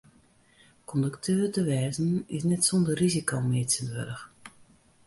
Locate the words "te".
1.53-1.61